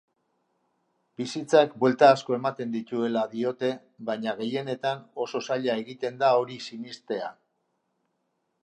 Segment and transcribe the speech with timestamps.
[1.21, 3.71] Bizitzak buelta asko ematen dituela diote
[4.09, 7.33] baina gehienetan oso zaila egiten da hori sinestea.